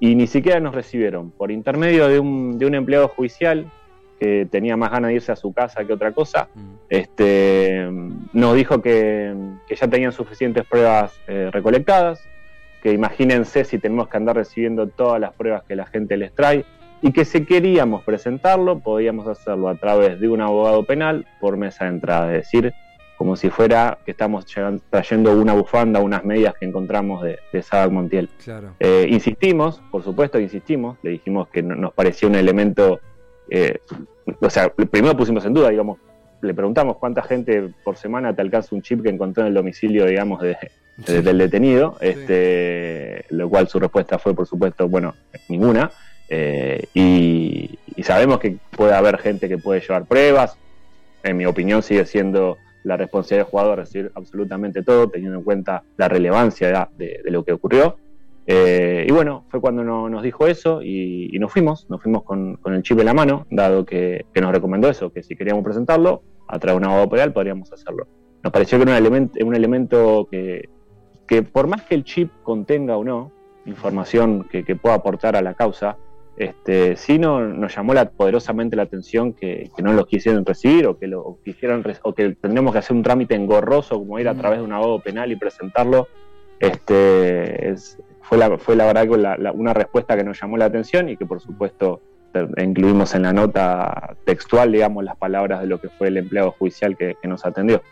y 0.00 0.14
ni 0.14 0.26
siquiera 0.26 0.60
nos 0.60 0.74
recibieron. 0.74 1.30
Por 1.30 1.50
intermedio 1.50 2.08
de 2.08 2.18
un, 2.18 2.58
de 2.58 2.66
un 2.66 2.74
empleado 2.74 3.08
judicial 3.08 3.70
que 4.18 4.46
tenía 4.50 4.76
más 4.76 4.90
ganas 4.90 5.08
de 5.08 5.16
irse 5.16 5.32
a 5.32 5.36
su 5.36 5.52
casa 5.52 5.84
que 5.84 5.92
otra 5.92 6.12
cosa, 6.12 6.48
mm. 6.54 6.74
este, 6.88 7.86
nos 8.32 8.54
dijo 8.54 8.80
que, 8.80 9.34
ya 9.68 9.88
tenían 9.88 10.12
suficientes 10.12 10.64
pruebas 10.66 11.12
eh, 11.26 11.50
recolectadas, 11.52 12.26
que 12.82 12.92
imagínense 12.92 13.64
si 13.64 13.78
tenemos 13.78 14.08
que 14.08 14.16
andar 14.16 14.36
recibiendo 14.36 14.86
todas 14.86 15.20
las 15.20 15.32
pruebas 15.34 15.64
que 15.64 15.76
la 15.76 15.86
gente 15.86 16.16
les 16.16 16.32
trae 16.32 16.64
y 17.02 17.12
que 17.12 17.24
si 17.24 17.44
queríamos 17.44 18.04
presentarlo, 18.04 18.78
podíamos 18.78 19.26
hacerlo 19.26 19.68
a 19.68 19.74
través 19.74 20.18
de 20.18 20.28
un 20.28 20.40
abogado 20.40 20.84
penal 20.84 21.26
por 21.40 21.56
mesa 21.56 21.84
de 21.84 21.90
entrada, 21.90 22.34
es 22.34 22.44
decir, 22.44 22.72
como 23.16 23.36
si 23.36 23.50
fuera 23.50 23.98
que 24.04 24.10
estamos 24.10 24.46
trayendo 24.90 25.32
una 25.32 25.54
bufanda, 25.54 26.00
unas 26.00 26.24
medias 26.24 26.54
que 26.54 26.66
encontramos 26.66 27.22
de, 27.22 27.38
de 27.52 27.88
Montiel. 27.90 28.28
Eh, 28.78 29.06
insistimos, 29.08 29.80
por 29.90 30.02
supuesto 30.02 30.38
insistimos, 30.38 30.98
le 31.02 31.12
dijimos 31.12 31.48
que 31.48 31.62
nos 31.62 31.92
parecía 31.94 32.28
un 32.28 32.34
elemento, 32.34 33.00
eh, 33.50 33.78
o 34.40 34.50
sea, 34.50 34.68
primero 34.68 35.16
pusimos 35.16 35.44
en 35.46 35.54
duda, 35.54 35.70
digamos, 35.70 35.98
le 36.42 36.54
preguntamos 36.54 36.98
cuánta 36.98 37.22
gente 37.22 37.70
por 37.82 37.96
semana 37.96 38.34
te 38.34 38.42
alcanza 38.42 38.74
un 38.74 38.82
chip 38.82 39.02
que 39.02 39.08
encontró 39.08 39.42
en 39.42 39.48
el 39.48 39.54
domicilio, 39.54 40.04
digamos, 40.06 40.42
de, 40.42 40.56
del 40.96 41.38
detenido, 41.38 41.96
este, 42.00 43.24
lo 43.30 43.48
cual 43.48 43.68
su 43.68 43.78
respuesta 43.78 44.18
fue, 44.18 44.34
por 44.34 44.46
supuesto, 44.46 44.88
bueno, 44.88 45.14
ninguna. 45.48 45.90
Eh, 46.28 46.84
y, 46.94 47.78
sabemos 48.02 48.38
que 48.38 48.56
puede 48.70 48.94
haber 48.94 49.18
gente 49.18 49.48
que 49.48 49.58
puede 49.58 49.80
llevar 49.80 50.04
pruebas. 50.04 50.56
En 51.22 51.36
mi 51.36 51.46
opinión, 51.46 51.82
sigue 51.82 52.04
siendo 52.04 52.58
la 52.86 52.96
responsabilidad 52.96 53.44
del 53.44 53.50
jugador 53.50 53.80
decir 53.80 54.12
absolutamente 54.14 54.82
todo, 54.82 55.08
teniendo 55.08 55.38
en 55.38 55.44
cuenta 55.44 55.82
la 55.96 56.08
relevancia 56.08 56.88
de, 56.96 57.20
lo 57.24 57.44
que 57.44 57.52
ocurrió. 57.52 57.96
Eh, 58.46 59.04
y 59.08 59.12
bueno, 59.12 59.44
fue 59.48 59.60
cuando 59.60 59.82
nos 59.82 60.22
dijo 60.22 60.46
eso 60.46 60.80
y, 60.82 61.36
nos 61.40 61.52
fuimos, 61.52 61.90
nos 61.90 62.00
fuimos 62.00 62.22
con, 62.22 62.58
el 62.64 62.82
chip 62.82 63.00
en 63.00 63.06
la 63.06 63.14
mano, 63.14 63.46
dado 63.50 63.84
que, 63.84 64.24
nos 64.40 64.52
recomendó 64.52 64.88
eso, 64.88 65.10
que 65.12 65.22
si 65.22 65.34
queríamos 65.34 65.64
presentarlo 65.64 66.22
a 66.46 66.58
través 66.60 66.80
de 66.80 66.86
un 66.86 66.92
abogado 66.92 67.10
penal 67.10 67.32
podríamos 67.32 67.72
hacerlo. 67.72 68.06
Nos 68.44 68.52
pareció 68.52 68.78
que 68.78 68.82
era 68.82 68.92
un 68.92 68.98
elemento, 68.98 69.44
un 69.44 69.56
elemento 69.56 70.28
que, 70.30 70.68
que 71.26 71.42
por 71.42 71.66
más 71.66 71.82
que 71.82 71.96
el 71.96 72.04
chip 72.04 72.30
contenga 72.44 72.96
o 72.96 73.02
no 73.02 73.32
información 73.66 74.44
que, 74.44 74.62
pueda 74.76 74.94
aportar 74.94 75.34
a 75.34 75.42
la 75.42 75.54
causa, 75.54 75.96
este, 76.36 76.96
sí 76.96 77.18
no, 77.18 77.40
nos 77.40 77.74
llamó 77.74 77.94
la, 77.94 78.10
poderosamente 78.10 78.76
la 78.76 78.82
atención 78.82 79.32
que, 79.32 79.70
no 79.78 79.92
lo 79.92 80.06
quisieran 80.06 80.44
recibir 80.44 80.86
o 80.86 80.98
que 80.98 81.06
lo 81.06 81.38
quisieran 81.44 81.82
o 82.02 82.14
que 82.14 82.34
tendríamos 82.34 82.72
que 82.72 82.78
hacer 82.78 82.94
un 82.94 83.02
trámite 83.02 83.34
engorroso 83.34 83.98
como 83.98 84.18
ir 84.18 84.28
a 84.28 84.34
mm. 84.34 84.38
través 84.38 84.58
de 84.58 84.64
un 84.64 84.72
abogado 84.72 85.00
penal 85.00 85.32
y 85.32 85.36
presentarlo. 85.36 86.08
Este, 86.60 87.70
es, 87.70 87.98
fue 88.22 88.38
la, 88.38 88.58
fue 88.58 88.76
la 88.76 88.86
verdad 88.86 89.06
una 89.54 89.72
respuesta 89.72 90.16
que 90.16 90.24
nos 90.24 90.40
llamó 90.40 90.56
la 90.56 90.66
atención 90.66 91.08
y 91.08 91.16
que 91.16 91.26
por 91.26 91.40
supuesto 91.40 92.00
incluimos 92.58 93.14
en 93.14 93.22
la 93.22 93.32
nota 93.32 94.14
textual, 94.24 94.70
digamos, 94.70 95.04
las 95.04 95.16
palabras 95.16 95.62
de 95.62 95.68
lo 95.68 95.80
que 95.80 95.88
fue 95.88 96.08
el 96.08 96.18
empleado 96.18 96.50
judicial 96.52 96.96
que 96.96 97.16
nos 97.24 97.46
atendió. 97.46 97.82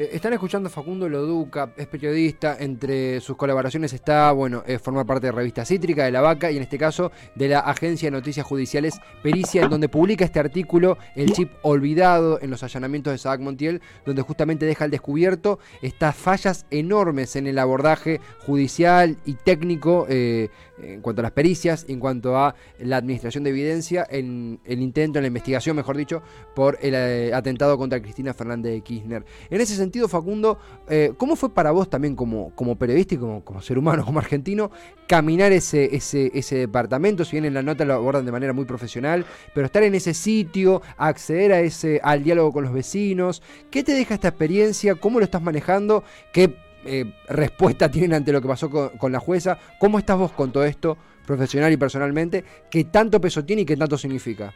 Eh, 0.00 0.08
están 0.14 0.32
escuchando 0.32 0.68
a 0.68 0.72
Facundo 0.72 1.10
Loduca, 1.10 1.74
es 1.76 1.86
periodista, 1.86 2.56
entre 2.58 3.20
sus 3.20 3.36
colaboraciones 3.36 3.92
está, 3.92 4.32
bueno, 4.32 4.62
eh, 4.66 4.78
formar 4.78 5.04
parte 5.04 5.26
de 5.26 5.32
Revista 5.32 5.66
Cítrica, 5.66 6.06
de 6.06 6.10
La 6.10 6.22
Vaca 6.22 6.50
y 6.50 6.56
en 6.56 6.62
este 6.62 6.78
caso 6.78 7.12
de 7.34 7.48
la 7.48 7.58
Agencia 7.58 8.06
de 8.06 8.12
Noticias 8.12 8.46
Judiciales 8.46 8.98
Pericia, 9.22 9.62
en 9.62 9.68
donde 9.68 9.90
publica 9.90 10.24
este 10.24 10.40
artículo, 10.40 10.96
El 11.14 11.32
chip 11.32 11.52
olvidado 11.60 12.40
en 12.40 12.48
los 12.48 12.62
allanamientos 12.62 13.12
de 13.12 13.18
Sabac 13.18 13.40
Montiel, 13.40 13.82
donde 14.06 14.22
justamente 14.22 14.64
deja 14.64 14.84
al 14.84 14.90
descubierto 14.90 15.58
estas 15.82 16.16
fallas 16.16 16.64
enormes 16.70 17.36
en 17.36 17.46
el 17.46 17.58
abordaje 17.58 18.22
judicial 18.46 19.18
y 19.26 19.34
técnico 19.34 20.06
eh, 20.08 20.48
en 20.82 21.02
cuanto 21.02 21.20
a 21.20 21.24
las 21.24 21.32
pericias, 21.32 21.84
en 21.88 22.00
cuanto 22.00 22.38
a 22.38 22.54
la 22.78 22.96
administración 22.96 23.44
de 23.44 23.50
evidencia, 23.50 24.06
en 24.08 24.60
el 24.64 24.80
intento, 24.80 25.18
en 25.18 25.24
la 25.24 25.28
investigación, 25.28 25.76
mejor 25.76 25.94
dicho, 25.94 26.22
por 26.54 26.78
el 26.80 27.34
atentado 27.34 27.76
contra 27.76 28.00
Cristina 28.00 28.32
Fernández 28.32 28.72
de 28.72 28.80
Kirchner. 28.80 29.26
En 29.50 29.60
ese 29.60 29.76
sentido, 29.76 29.89
Facundo, 30.08 30.58
eh, 30.88 31.12
¿cómo 31.16 31.36
fue 31.36 31.52
para 31.52 31.70
vos 31.70 31.90
también 31.90 32.16
como, 32.16 32.54
como 32.54 32.76
periodista 32.76 33.14
y 33.14 33.18
como, 33.18 33.44
como, 33.44 33.60
ser 33.60 33.78
humano, 33.78 34.04
como 34.04 34.18
argentino, 34.18 34.70
caminar 35.06 35.52
ese, 35.52 35.94
ese, 35.94 36.30
ese 36.34 36.56
departamento? 36.56 37.24
Si 37.24 37.32
bien 37.32 37.44
en 37.44 37.54
la 37.54 37.62
nota 37.62 37.84
lo 37.84 37.94
abordan 37.94 38.24
de 38.24 38.32
manera 38.32 38.52
muy 38.52 38.64
profesional, 38.64 39.26
pero 39.54 39.66
estar 39.66 39.82
en 39.82 39.94
ese 39.94 40.14
sitio, 40.14 40.82
acceder 40.96 41.52
a 41.52 41.60
ese, 41.60 42.00
al 42.02 42.22
diálogo 42.22 42.52
con 42.52 42.64
los 42.64 42.72
vecinos, 42.72 43.42
¿qué 43.70 43.82
te 43.82 43.92
deja 43.92 44.14
esta 44.14 44.28
experiencia? 44.28 44.94
¿Cómo 44.94 45.18
lo 45.18 45.24
estás 45.24 45.42
manejando? 45.42 46.04
¿Qué 46.32 46.56
eh, 46.84 47.12
respuesta 47.28 47.90
tienen 47.90 48.14
ante 48.14 48.32
lo 48.32 48.40
que 48.40 48.48
pasó 48.48 48.70
con 48.70 49.12
la 49.12 49.20
jueza? 49.20 49.58
¿Cómo 49.78 49.98
estás 49.98 50.16
vos 50.18 50.32
con 50.32 50.52
todo 50.52 50.64
esto, 50.64 50.96
profesional 51.26 51.72
y 51.72 51.76
personalmente? 51.76 52.44
¿Qué 52.70 52.84
tanto 52.84 53.20
peso 53.20 53.44
tiene 53.44 53.62
y 53.62 53.64
qué 53.66 53.76
tanto 53.76 53.98
significa? 53.98 54.54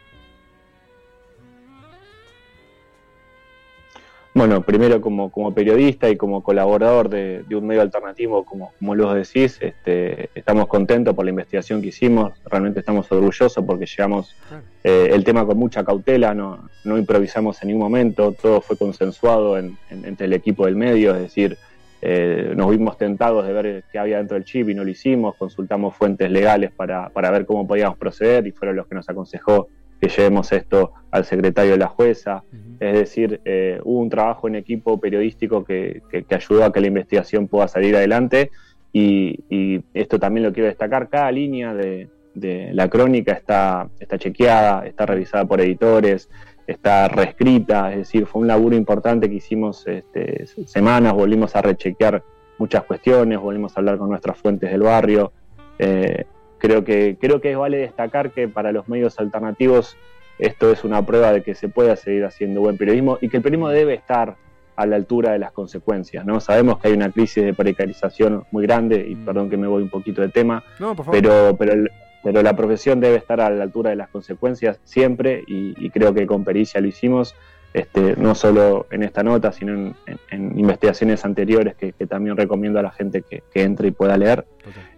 Bueno, 4.35 4.63
primero 4.63 4.99
como, 4.99 5.31
como 5.31 5.53
periodista 5.53 6.09
y 6.09 6.17
como 6.17 6.43
colaborador 6.43 7.07
de, 7.07 7.45
un 7.55 7.65
medio 7.65 7.81
alternativo, 7.81 8.43
como, 8.43 8.73
como 8.77 8.93
lo 8.93 9.13
decís, 9.13 9.57
este, 9.61 10.29
estamos 10.35 10.67
contentos 10.67 11.15
por 11.15 11.23
la 11.23 11.29
investigación 11.31 11.81
que 11.81 11.87
hicimos, 11.87 12.33
realmente 12.43 12.81
estamos 12.81 13.09
orgullosos 13.09 13.63
porque 13.65 13.85
llevamos 13.85 14.35
eh, 14.83 15.07
el 15.13 15.23
tema 15.23 15.45
con 15.45 15.57
mucha 15.57 15.85
cautela, 15.85 16.33
no, 16.33 16.67
no, 16.83 16.97
improvisamos 16.97 17.61
en 17.61 17.69
ningún 17.69 17.83
momento, 17.83 18.33
todo 18.33 18.59
fue 18.59 18.75
consensuado 18.75 19.57
entre 19.57 20.25
el 20.25 20.33
equipo 20.33 20.65
del 20.65 20.75
medio, 20.75 21.15
es 21.15 21.21
decir, 21.21 21.57
eh, 22.01 22.51
nos 22.57 22.69
vimos 22.71 22.97
tentados 22.97 23.47
de 23.47 23.53
ver 23.53 23.83
qué 23.89 23.99
había 23.99 24.17
dentro 24.17 24.35
del 24.35 24.43
chip 24.43 24.67
y 24.67 24.75
no 24.75 24.83
lo 24.83 24.89
hicimos, 24.89 25.35
consultamos 25.37 25.95
fuentes 25.95 26.29
legales 26.29 26.73
para, 26.73 27.07
para 27.07 27.31
ver 27.31 27.45
cómo 27.45 27.65
podíamos 27.65 27.97
proceder 27.97 28.45
y 28.47 28.51
fueron 28.51 28.75
los 28.75 28.85
que 28.87 28.95
nos 28.95 29.07
aconsejó 29.07 29.69
que 29.99 30.09
llevemos 30.09 30.51
esto 30.51 30.93
al 31.11 31.25
secretario 31.25 31.73
de 31.73 31.77
la 31.77 31.87
jueza. 31.87 32.43
Es 32.79 32.93
decir, 32.93 33.41
eh, 33.45 33.79
hubo 33.83 33.99
un 33.99 34.09
trabajo 34.09 34.47
en 34.47 34.55
equipo 34.55 34.99
periodístico 34.99 35.63
que, 35.63 36.01
ayudó 36.29 36.65
a 36.65 36.73
que 36.73 36.81
la 36.81 36.87
investigación 36.87 37.47
pueda 37.47 37.67
salir 37.67 37.95
adelante 37.95 38.51
y, 38.91 39.83
esto 39.93 40.19
también 40.19 40.45
lo 40.45 40.53
quiero 40.53 40.67
destacar, 40.67 41.09
cada 41.09 41.31
línea 41.31 41.73
de, 41.73 42.09
la 42.73 42.89
crónica 42.89 43.31
está, 43.31 43.87
está 43.99 44.17
chequeada, 44.17 44.85
está 44.85 45.05
revisada 45.05 45.45
por 45.45 45.61
editores, 45.61 46.29
está 46.67 47.07
reescrita, 47.07 47.91
es 47.91 47.99
decir, 47.99 48.25
fue 48.25 48.41
un 48.41 48.47
laburo 48.47 48.75
importante 48.75 49.29
que 49.29 49.35
hicimos 49.35 49.87
este, 49.87 50.45
semanas, 50.65 51.13
volvimos 51.13 51.55
a 51.55 51.61
rechequear 51.61 52.23
muchas 52.57 52.83
cuestiones, 52.83 53.39
volvimos 53.39 53.75
a 53.75 53.79
hablar 53.79 53.97
con 53.97 54.09
nuestras 54.09 54.37
fuentes 54.37 54.69
del 54.69 54.81
barrio. 54.81 55.31
Eh, 55.79 56.25
creo 56.65 56.83
que, 56.83 57.17
creo 57.19 57.41
que 57.41 57.55
vale 57.55 57.77
destacar 57.77 58.31
que 58.31 58.47
para 58.47 58.71
los 58.71 58.87
medios 58.89 59.19
alternativos 59.19 59.97
esto 60.39 60.71
es 60.71 60.83
una 60.83 61.05
prueba 61.05 61.31
de 61.31 61.43
que 61.43 61.55
se 61.55 61.69
puede 61.69 61.95
seguir 61.95 62.25
haciendo 62.25 62.61
buen 62.61 62.77
periodismo 62.77 63.17
y 63.21 63.29
que 63.29 63.37
el 63.37 63.43
periodismo 63.43 63.69
debe 63.69 63.93
estar 63.93 64.35
a 64.75 64.85
la 64.85 64.95
altura 64.97 65.31
de 65.31 65.39
las 65.39 65.51
consecuencias. 65.51 66.25
¿no? 66.25 66.39
Sabemos 66.39 66.79
que 66.79 66.89
hay 66.89 66.93
una 66.93 67.11
crisis 67.11 67.43
de 67.43 67.53
precarización 67.53 68.43
muy 68.51 68.65
grande, 68.65 69.05
y 69.07 69.15
mm. 69.15 69.25
perdón 69.25 69.49
que 69.49 69.57
me 69.57 69.67
voy 69.67 69.83
un 69.83 69.89
poquito 69.89 70.21
de 70.21 70.29
tema, 70.29 70.63
pero, 71.11 71.55
pero, 71.57 71.85
pero 72.23 72.41
la 72.41 72.55
profesión 72.55 72.99
debe 72.99 73.17
estar 73.17 73.39
a 73.39 73.49
la 73.49 73.63
altura 73.63 73.91
de 73.91 73.95
las 73.95 74.09
consecuencias 74.09 74.81
siempre 74.83 75.43
y 75.47 75.89
creo 75.91 76.13
que 76.13 76.25
con 76.25 76.43
Pericia 76.43 76.81
lo 76.81 76.87
hicimos 76.87 77.35
este, 77.75 78.15
no 78.15 78.35
solo 78.35 78.87
en 78.89 79.03
esta 79.03 79.21
nota, 79.21 79.51
sino 79.51 79.93
en, 80.31 80.57
investigaciones 80.57 81.25
anteriores 81.25 81.75
que, 81.75 81.91
también 82.07 82.37
recomiendo 82.37 82.79
a 82.79 82.81
la 82.81 82.91
gente 82.91 83.21
que, 83.21 83.43
entre 83.53 83.89
y 83.89 83.91
pueda 83.91 84.15
leer. 84.15 84.45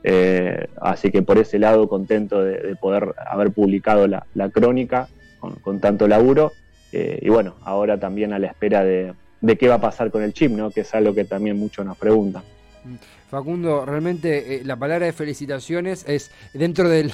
Eh, 0.03 0.67
así 0.79 1.10
que 1.10 1.24
por 1.24 1.39
ese 1.39 1.57
lado 1.57 1.89
contento 1.89 2.43
de, 2.43 2.75
poder 2.75 3.15
haber 3.31 3.50
publicado 3.50 4.07
la, 4.07 4.24
crónica 4.51 5.07
con, 5.39 5.79
tanto 5.79 6.07
laburo. 6.07 6.51
Eh, 6.91 7.17
y 7.24 7.29
bueno, 7.29 7.55
ahora 7.63 8.00
también 8.00 8.31
a 8.31 8.38
la 8.38 8.46
espera 8.46 8.84
de, 8.84 9.15
qué 9.57 9.67
va 9.67 9.75
a 9.75 9.81
pasar 9.81 10.12
con 10.12 10.22
el 10.22 10.34
chip, 10.34 10.51
¿no? 10.51 10.69
que 10.69 10.81
es 10.81 10.93
algo 10.93 11.15
que 11.15 11.25
también 11.25 11.57
muchos 11.57 11.84
nos 11.84 11.98
preguntan. 11.98 12.43
Facundo, 13.31 13.88
realmente 13.88 14.57
eh, 14.57 14.62
la 14.63 14.75
palabra 14.75 15.07
de 15.07 15.13
felicitaciones 15.13 16.05
es 16.07 16.29
dentro 16.53 16.88
del, 16.88 17.12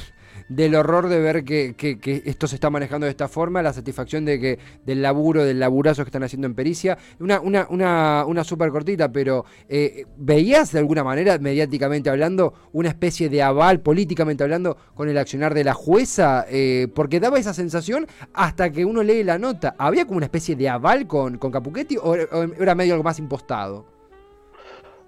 del 0.50 0.76
horror 0.76 1.08
de 1.08 1.20
ver 1.20 1.44
que, 1.44 1.76
esto 2.26 2.48
se 2.48 2.56
está 2.56 2.70
manejando 2.70 3.06
de 3.06 3.12
esta 3.12 3.28
forma, 3.28 3.62
la 3.62 3.74
satisfacción 3.74 4.26
de 4.26 4.40
que 4.40 4.60
del 4.86 5.02
laburo, 5.02 5.44
del 5.44 5.60
laburazo 5.60 6.04
que 6.04 6.10
están 6.10 6.24
haciendo 6.24 6.48
en 6.48 6.56
pericia. 6.56 6.98
Una, 7.20 7.40
una, 7.40 7.68
una, 7.70 8.26
una 8.28 8.44
súper 8.44 8.70
cortita, 8.72 9.12
pero 9.12 9.46
eh, 9.68 10.06
¿veías 10.18 10.72
de 10.72 10.80
alguna 10.80 11.04
manera, 11.04 11.38
mediáticamente 11.38 12.10
hablando, 12.10 12.54
una 12.72 12.90
especie 12.90 13.30
de 13.30 13.42
aval, 13.42 13.82
políticamente 13.82 14.44
hablando, 14.44 14.78
con 14.94 15.10
el 15.10 15.18
accionar 15.18 15.54
de 15.54 15.64
la 15.64 15.74
jueza? 15.74 16.46
Eh, 16.50 16.88
porque 16.94 17.20
daba 17.20 17.40
esa 17.40 17.54
sensación 17.54 18.08
hasta 18.34 18.72
que 18.72 18.86
uno 18.86 19.04
lee 19.04 19.24
la 19.24 19.38
nota. 19.38 19.76
¿Había 19.78 20.06
como 20.06 20.18
una 20.18 20.26
especie 20.26 20.56
de 20.56 20.70
aval 20.70 21.08
con, 21.08 21.38
con 21.38 21.52
Capuchetti 21.52 21.98
o 22.02 22.16
era 22.16 22.76
medio 22.76 22.94
algo 22.94 23.04
más 23.04 23.20
impostado? 23.20 23.93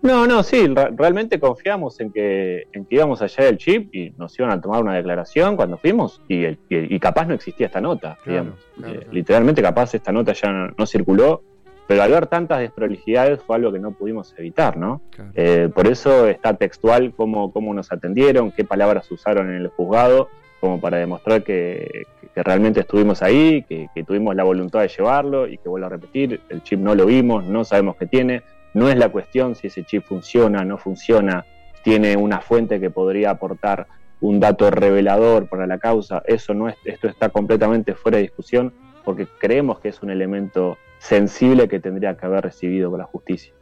No, 0.02 0.28
no, 0.28 0.44
sí, 0.44 0.68
realmente 0.96 1.40
confiamos 1.40 2.00
en 2.00 2.12
que, 2.12 2.68
en 2.74 2.86
que 2.86 2.96
íbamos 2.96 3.22
allá 3.22 3.46
del 3.46 3.58
chip 3.58 3.94
y 3.94 4.12
nos 4.18 4.38
iban 4.38 4.52
a 4.52 4.62
tomar 4.62 4.84
una 4.84 4.94
declaración 4.94 5.56
cuando 5.56 5.78
fuimos 5.78 6.22
y, 6.28 6.46
y, 6.70 7.00
capaz 7.00 7.25
no 7.25 7.34
existía 7.34 7.68
esta 7.68 7.82
nota, 7.82 8.18
digamos. 8.25 8.60
Eh, 8.86 9.08
literalmente 9.12 9.62
capaz 9.62 9.96
esta 9.96 10.12
nota 10.12 10.34
ya 10.34 10.52
no, 10.78 10.86
circuló, 10.86 11.42
pero 11.88 12.04
al 12.04 12.12
ver 12.12 12.28
tantas 12.28 12.60
desprolijidades 12.60 13.42
fue 13.42 13.56
algo 13.56 13.72
que 13.72 13.80
no 13.80 13.92
pudimos 13.92 14.36
evitar, 14.38 14.78
¿no? 14.78 15.02
Eh, 15.34 15.70
por 15.74 15.88
eso 15.88 16.28
está 16.28 16.54
textual 16.54 17.14
cómo, 17.16 17.52
cómo 17.52 17.74
nos 17.74 17.92
atendieron, 17.92 18.52
qué 18.52 18.64
palabras 18.64 19.10
usaron 19.12 19.50
en 19.50 19.56
el 19.56 19.70
juzgado, 19.70 20.30
como 20.60 20.80
para 20.80 20.98
demostrar 20.98 21.44
que, 21.44 22.06
realmente 22.36 22.82
estuvimos 22.82 23.22
ahí, 23.22 23.64
que, 23.64 23.88
que 23.96 24.04
tuvimos 24.04 24.36
la 24.36 24.44
voluntad 24.44 24.82
de 24.82 24.90
llevarlo 24.90 25.48
y 25.48 25.58
que 25.58 25.70
vuelvo 25.70 25.88
a 25.88 25.90
repetir, 25.90 26.42
el 26.50 26.62
chip 26.64 26.80
no 26.80 26.94
lo 26.94 27.06
vimos, 27.06 27.46
no 27.46 27.64
sabemos 27.64 27.96
qué 27.96 28.08
tiene 28.08 28.44
no 28.75 28.89
es 28.89 28.98
la 28.98 29.10
cuestión 29.10 29.55
si 29.55 29.67
ese 29.67 29.86
chip 29.86 30.03
funciona, 30.03 30.65
no 30.65 30.77
funciona, 30.77 31.46
tiene 31.82 32.17
una 32.17 32.41
fuente 32.41 32.79
que 32.79 32.89
podría 32.89 33.32
aportar 33.32 33.88
un 34.20 34.41
dato 34.41 34.70
revelador 34.70 35.48
para 35.48 35.65
la 35.65 35.79
causa. 35.79 36.22
Eso 36.25 36.53
no 36.53 36.67
es, 36.67 36.75
esto 36.84 37.08
está 37.08 37.29
completamente 37.29 37.96
fuera 37.96 38.17
de 38.17 38.24
discusión 38.24 38.74
porque 39.05 39.27
creemos 39.39 39.79
que 39.79 39.89
es 39.89 40.03
un 40.03 40.10
elemento 40.10 40.77
sensible 41.00 41.70
que 41.70 41.79
tendría 41.79 42.17
que 42.17 42.25
haber 42.25 42.44
recibido 42.44 42.89
por 42.89 43.00
la 43.00 43.05
justicia. 43.05 43.53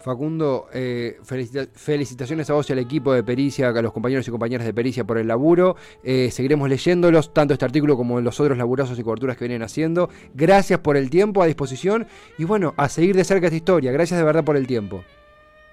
Facundo, 0.00 0.68
eh, 0.72 1.18
felicitaciones 1.74 2.48
a 2.48 2.54
vos 2.54 2.68
y 2.70 2.72
al 2.72 2.78
equipo 2.78 3.12
de 3.12 3.22
Pericia, 3.22 3.68
a 3.68 3.82
los 3.82 3.92
compañeros 3.92 4.26
y 4.26 4.30
compañeras 4.30 4.66
de 4.66 4.72
Pericia 4.72 5.04
por 5.04 5.18
el 5.18 5.28
laburo. 5.28 5.76
Eh, 6.02 6.30
seguiremos 6.30 6.68
leyéndolos, 6.68 7.34
tanto 7.34 7.52
este 7.52 7.66
artículo 7.66 7.96
como 7.96 8.20
los 8.20 8.40
otros 8.40 8.56
laburazos 8.56 8.98
y 8.98 9.02
coberturas 9.02 9.36
que 9.36 9.44
vienen 9.44 9.62
haciendo. 9.62 10.08
Gracias 10.34 10.80
por 10.80 10.96
el 10.96 11.10
tiempo 11.10 11.42
a 11.42 11.46
disposición 11.46 12.06
y 12.38 12.44
bueno, 12.44 12.72
a 12.76 12.88
seguir 12.88 13.14
de 13.14 13.24
cerca 13.24 13.46
esta 13.46 13.56
historia. 13.56 13.92
Gracias 13.92 14.18
de 14.18 14.24
verdad 14.24 14.42
por 14.42 14.56
el 14.56 14.66
tiempo. 14.66 15.04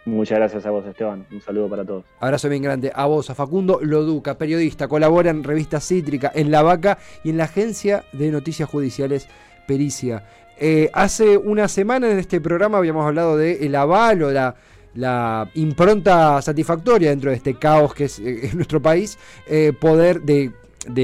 Muchas 0.06 0.38
gracias 0.38 0.66
a 0.66 0.72
vos, 0.72 0.86
Esteban. 0.86 1.26
Un 1.32 1.42
saludo 1.42 1.70
para 1.70 1.86
todos. 1.86 2.06
Abrazo 2.20 2.48
bien 2.48 2.64
grande 2.64 2.92
a 2.96 3.06
vos, 3.06 3.30
a 3.30 3.36
Facundo 3.36 3.80
Loduca, 3.82 4.38
periodista, 4.38 4.88
colabora 4.88 5.30
en 5.30 5.44
Revista 5.44 5.82
Cítrica, 5.82 6.32
en 6.34 6.50
La 6.50 6.62
Vaca 6.62 6.98
y 7.24 7.30
en 7.30 7.38
la 7.38 7.46
Agencia 7.46 8.06
de 8.14 8.32
Noticias 8.32 8.70
Judiciales 8.70 9.28
Pericia. 9.68 10.24
Eh, 10.60 10.90
hace 10.94 11.38
una 11.38 11.68
semana 11.68 12.10
en 12.10 12.18
este 12.18 12.42
programa 12.42 12.80
habíamos 12.80 13.06
hablado 13.06 13.40
el 13.40 13.76
aval 13.76 14.24
o 14.24 14.32
la, 14.32 14.56
la 14.96 15.50
impronta 15.54 16.42
satisfactoria 16.42 17.12
dentro 17.12 17.30
de 17.30 17.38
este 17.38 17.54
caos 17.54 17.94
que 17.94 18.06
es, 18.06 18.20
eh, 18.20 18.50
nuestro 18.56 18.82
país, 18.82 19.18
eh, 19.48 19.72
poder 19.80 20.22
de, 20.24 20.52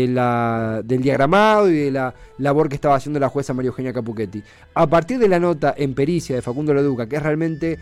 la, 0.08 0.82
del 0.84 1.02
diagramado 1.02 1.70
y 1.70 1.78
de 1.78 1.92
la 1.92 2.14
labor 2.40 2.68
que 2.68 2.76
estaba 2.76 2.96
haciendo 2.96 3.20
la 3.20 3.30
jueza 3.30 3.54
María 3.54 3.70
Eugenia 3.70 3.94
Capuchetti. 3.94 4.42
A 4.74 4.88
partir 4.88 5.20
de 5.20 5.28
la 5.28 5.40
nota 5.40 5.76
en 5.78 5.94
pericia 5.94 6.36
de 6.36 6.42
Facundo 6.42 6.74
Leduca, 6.74 7.08
que 7.08 7.18
es 7.18 7.24
realmente 7.24 7.78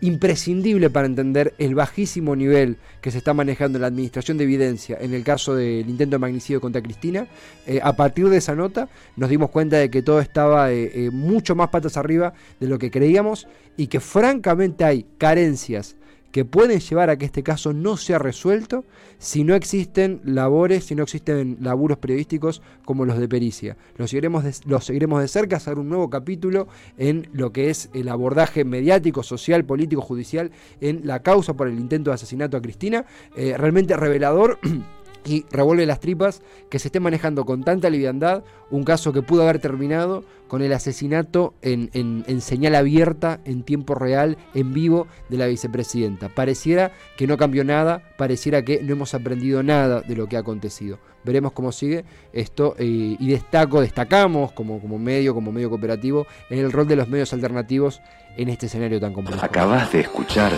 imprescindible 0.00 0.90
para 0.90 1.06
entender 1.06 1.54
el 1.58 1.74
bajísimo 1.74 2.36
nivel 2.36 2.76
que 3.00 3.10
se 3.10 3.18
está 3.18 3.32
manejando 3.34 3.78
en 3.78 3.82
la 3.82 3.88
administración 3.88 4.36
de 4.36 4.44
evidencia 4.44 4.98
en 5.00 5.14
el 5.14 5.24
caso 5.24 5.54
del 5.54 5.88
intento 5.88 6.16
de 6.16 6.18
magnicidio 6.18 6.60
contra 6.60 6.82
Cristina, 6.82 7.26
eh, 7.66 7.80
a 7.82 7.94
partir 7.94 8.28
de 8.28 8.36
esa 8.36 8.54
nota 8.54 8.88
nos 9.16 9.30
dimos 9.30 9.50
cuenta 9.50 9.76
de 9.76 9.90
que 9.90 10.02
todo 10.02 10.20
estaba 10.20 10.70
eh, 10.72 10.90
eh, 10.94 11.10
mucho 11.10 11.54
más 11.54 11.68
patas 11.70 11.96
arriba 11.96 12.34
de 12.60 12.68
lo 12.68 12.78
que 12.78 12.90
creíamos 12.90 13.48
y 13.76 13.86
que 13.86 14.00
francamente 14.00 14.84
hay 14.84 15.06
carencias 15.18 15.96
que 16.36 16.44
pueden 16.44 16.80
llevar 16.80 17.08
a 17.08 17.16
que 17.16 17.24
este 17.24 17.42
caso 17.42 17.72
no 17.72 17.96
sea 17.96 18.18
resuelto 18.18 18.84
si 19.16 19.42
no 19.42 19.54
existen 19.54 20.20
labores, 20.22 20.84
si 20.84 20.94
no 20.94 21.02
existen 21.02 21.56
laburos 21.62 21.96
periodísticos 21.96 22.60
como 22.84 23.06
los 23.06 23.16
de 23.18 23.26
pericia. 23.26 23.78
Los 23.96 24.10
seguiremos 24.10 24.44
de, 24.44 24.52
seguiremos 24.52 25.22
de 25.22 25.28
cerca, 25.28 25.56
hacer 25.56 25.78
un 25.78 25.88
nuevo 25.88 26.10
capítulo 26.10 26.68
en 26.98 27.26
lo 27.32 27.54
que 27.54 27.70
es 27.70 27.88
el 27.94 28.10
abordaje 28.10 28.66
mediático, 28.66 29.22
social, 29.22 29.64
político, 29.64 30.02
judicial 30.02 30.50
en 30.82 31.06
la 31.06 31.22
causa 31.22 31.54
por 31.54 31.68
el 31.68 31.80
intento 31.80 32.10
de 32.10 32.16
asesinato 32.16 32.58
a 32.58 32.60
Cristina. 32.60 33.06
Eh, 33.34 33.54
realmente 33.56 33.96
revelador. 33.96 34.58
y 35.26 35.44
revuelve 35.50 35.86
las 35.86 36.00
tripas 36.00 36.42
que 36.70 36.78
se 36.78 36.88
esté 36.88 37.00
manejando 37.00 37.44
con 37.44 37.64
tanta 37.64 37.90
liviandad 37.90 38.44
un 38.70 38.84
caso 38.84 39.12
que 39.12 39.22
pudo 39.22 39.42
haber 39.42 39.58
terminado 39.58 40.24
con 40.48 40.62
el 40.62 40.72
asesinato 40.72 41.54
en, 41.62 42.40
señal 42.40 42.74
abierta, 42.74 43.40
en 43.44 43.62
tiempo 43.62 43.94
real, 43.94 44.36
en 44.54 44.72
vivo 44.72 45.06
de 45.28 45.38
la 45.38 45.46
vicepresidenta. 45.46 46.28
Pareciera 46.28 46.92
que 47.16 47.26
no 47.26 47.36
cambió 47.36 47.64
nada, 47.64 48.02
pareciera 48.16 48.62
que 48.62 48.80
no 48.82 48.92
hemos 48.92 49.14
aprendido 49.14 49.62
nada 49.62 50.02
de 50.02 50.14
lo 50.14 50.28
que 50.28 50.36
ha 50.36 50.40
acontecido. 50.40 50.98
Veremos 51.24 51.52
cómo 51.52 51.72
sigue 51.72 52.04
esto 52.32 52.76
eh, 52.78 53.16
y 53.18 53.28
destaco, 53.28 53.80
destacamos 53.80 54.52
como, 54.52 54.80
como 54.80 54.98
medio, 54.98 55.34
como 55.34 55.50
medio 55.50 55.68
cooperativo, 55.68 56.26
en 56.48 56.60
el 56.60 56.70
rol 56.70 56.86
de 56.86 56.96
los 56.96 57.08
medios 57.08 57.32
alternativos 57.32 58.00
en 58.36 58.48
este 58.48 58.66
escenario 58.66 59.00
tan 59.00 59.12
complejo. 59.12 59.44
Acabas 59.44 59.90
de 59.92 60.00
escuchar 60.00 60.52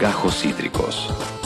Gajos 0.00 0.40
Cítricos. 0.40 1.45